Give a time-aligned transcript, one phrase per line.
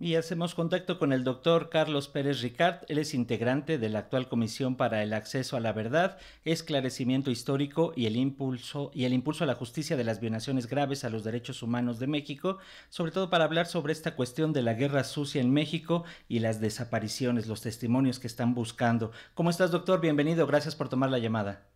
[0.00, 2.84] Y hacemos contacto con el doctor Carlos Pérez Ricard.
[2.86, 7.92] Él es integrante de la actual Comisión para el Acceso a la Verdad, Esclarecimiento Histórico
[7.96, 11.24] y el Impulso, y el impulso a la Justicia de las Violaciones Graves a los
[11.24, 12.58] Derechos Humanos de México,
[12.90, 16.60] sobre todo para hablar sobre esta cuestión de la guerra sucia en México y las
[16.60, 19.10] desapariciones, los testimonios que están buscando.
[19.34, 20.00] ¿Cómo estás, doctor?
[20.00, 20.46] Bienvenido.
[20.46, 21.66] Gracias por tomar la llamada.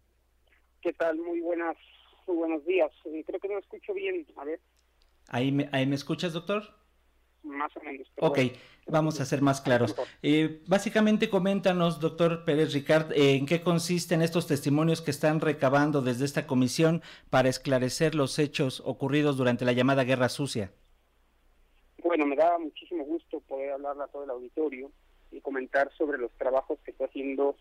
[0.80, 1.16] ¿Qué tal?
[1.18, 1.76] Muy buenas,
[2.28, 2.92] muy buenos días.
[3.04, 4.24] Eh, creo que no escucho bien.
[4.36, 4.60] A ver.
[5.26, 6.81] ¿Ahí me, ahí me escuchas, doctor?
[7.42, 8.06] Más o menos.
[8.20, 8.38] Ok,
[8.86, 9.94] vamos a ser más claros.
[10.22, 16.02] Eh, básicamente, coméntanos, doctor Pérez Ricard, eh, en qué consisten estos testimonios que están recabando
[16.02, 20.72] desde esta comisión para esclarecer los hechos ocurridos durante la llamada Guerra Sucia.
[22.02, 24.90] Bueno, me da muchísimo gusto poder hablar a todo el auditorio
[25.30, 27.56] y comentar sobre los trabajos que está haciendo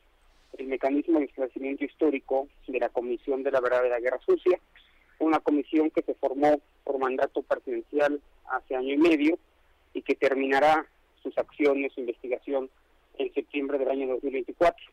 [0.58, 4.59] el mecanismo de esclarecimiento histórico de la Comisión de la Verdad de la Guerra Sucia,
[5.20, 8.20] una comisión que se formó por mandato presidencial
[8.50, 9.38] hace año y medio
[10.12, 10.86] que terminará
[11.24, 12.70] sus acciones, su investigación
[13.17, 14.86] en septiembre del año 2024.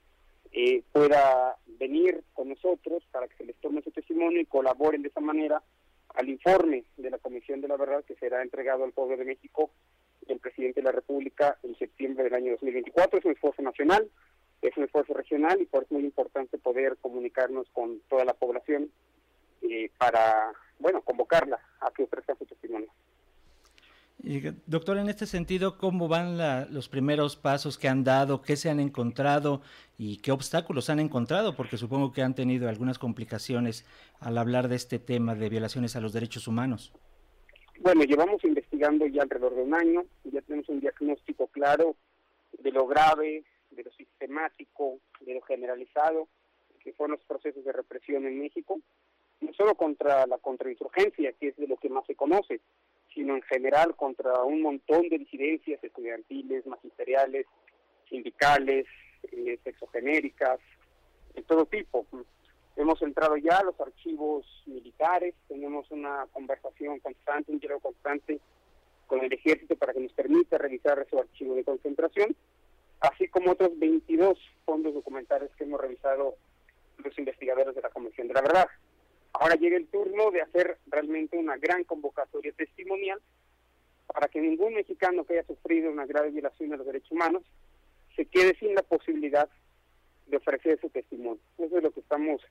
[0.52, 5.10] eh, pueda venir con nosotros para que se les tome su testimonio y colaboren de
[5.10, 5.62] esa manera
[6.16, 9.70] al informe de la Comisión de la Verdad que será entregado al pueblo de México
[10.28, 13.20] del presidente de la República en septiembre del año 2024.
[13.20, 14.10] Es un esfuerzo nacional,
[14.62, 18.34] es un esfuerzo regional y por eso es muy importante poder comunicarnos con toda la
[18.34, 18.90] población
[19.62, 22.90] eh, para, bueno, convocarla a que ofrezca su testimonio.
[24.66, 26.38] doctor, en este sentido, ¿cómo van
[26.74, 28.42] los primeros pasos que han dado?
[28.42, 29.62] ¿Qué se han encontrado
[29.98, 31.56] y qué obstáculos han encontrado?
[31.56, 33.86] Porque supongo que han tenido algunas complicaciones
[34.20, 36.94] al hablar de este tema de violaciones a los derechos humanos.
[37.80, 41.96] Bueno, llevamos investigando ya alrededor de un año, ya tenemos un diagnóstico claro
[42.58, 46.28] de lo grave, de lo sistemático, de lo generalizado
[46.86, 48.80] que fueron los procesos de represión en México,
[49.42, 52.62] no solo contra la contrainsurgencia, que es de lo que más se conoce,
[53.14, 57.48] sino en general contra un montón de disidencias estudiantiles, magisteriales,
[58.08, 58.86] sindicales,
[59.32, 60.60] eh, sexogenéricas,
[61.34, 62.06] de todo tipo.
[63.16, 68.42] Entrado ya a los archivos militares, tenemos una conversación constante, un diálogo constante
[69.08, 72.36] con el ejército para que nos permita revisar su archivo de concentración,
[73.00, 76.36] así como otros 22 fondos documentales que hemos revisado
[76.98, 78.68] los investigadores de la Comisión de la Verdad.
[79.32, 83.22] Ahora llega el turno de hacer realmente una gran convocatoria testimonial
[84.08, 87.44] para que ningún mexicano que haya sufrido una grave violación de los derechos humanos
[88.14, 89.48] se quede sin la posibilidad
[90.28, 91.40] de ofrecer su testimonio.
[91.58, 92.42] Eso es lo que estamos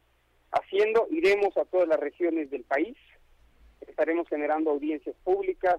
[0.55, 1.07] haciendo.
[1.11, 2.97] Iremos a todas las regiones del país,
[3.87, 5.77] estaremos generando audiencias públicas,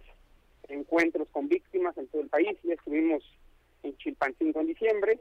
[0.67, 2.57] encuentros con víctimas en todo el país.
[2.63, 3.23] Ya estuvimos
[3.83, 5.19] en Chilpancingo en diciembre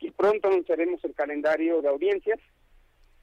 [0.00, 2.38] y pronto anunciaremos el calendario de audiencias.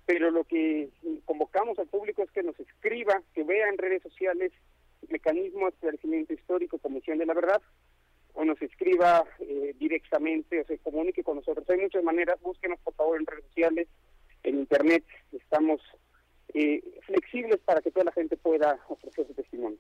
[0.06, 0.90] Pero lo que
[1.26, 4.52] convocamos al público es que nos escriba, que vea en redes sociales
[5.10, 7.62] Mecanismo de Esclarecimiento Histórico, Comisión de la Verdad,
[8.34, 11.70] o nos escriba eh, directamente o se comunique con nosotros.
[11.70, 13.88] Hay muchas maneras, búsquenos por favor en redes sociales,
[14.44, 15.82] en Internet, estamos
[16.54, 19.80] eh, flexibles para que toda la gente pueda ofrecer su testimonio.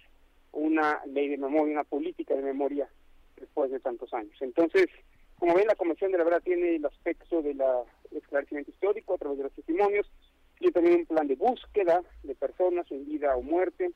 [0.53, 2.87] una ley de memoria, una política de memoria
[3.35, 4.35] después de tantos años.
[4.39, 4.87] Entonces,
[5.39, 7.61] como ven, la Convención de la Verdad tiene el aspecto del
[8.11, 10.09] esclarecimiento histórico a través de los testimonios,
[10.59, 13.91] tiene también un plan de búsqueda de personas en vida o muerte,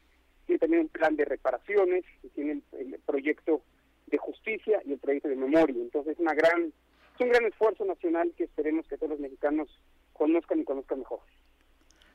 [0.45, 2.03] tiene también un plan de reparaciones,
[2.35, 3.61] tiene el, proyecto
[4.07, 5.75] de justicia y el proyecto de memoria.
[5.81, 6.73] Entonces es una gran,
[7.19, 9.67] es un gran esfuerzo nacional que esperemos que todos los mexicanos
[10.13, 11.19] conozcan y conozcan mejor.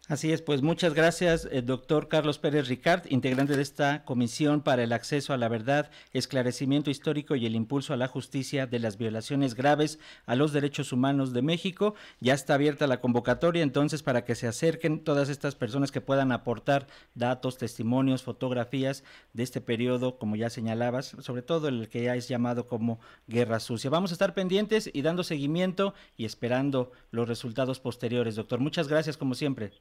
[0.06, 4.82] Así es, pues muchas gracias, eh, doctor Carlos Pérez Ricard, integrante de esta Comisión para
[4.82, 8.98] el Acceso a la Verdad, Esclarecimiento Histórico y el Impulso a la Justicia de las
[8.98, 11.94] Violaciones Graves a los Derechos Humanos de México.
[12.20, 16.32] Ya está abierta la convocatoria, entonces, para que se acerquen todas estas personas que puedan
[16.32, 22.14] aportar datos, testimonios, fotografías de este periodo, como ya señalabas, sobre todo el que ya
[22.14, 23.88] es llamado como Guerra Sucia.
[23.88, 28.60] Vamos a estar pendientes y dando seguimiento y esperando los resultados posteriores, doctor.
[28.60, 29.72] Muchas gracias, como siempre.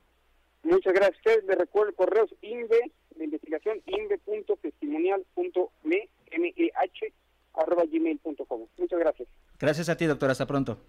[0.64, 1.18] Muchas gracias.
[1.18, 6.10] Ustedes les recuerdo el correo INVE de investigación inve.testimonial.meh
[7.54, 8.68] arroba gmail.com.
[8.78, 9.28] Muchas gracias.
[9.60, 10.32] Gracias a ti, doctor.
[10.32, 10.80] Hasta pronto.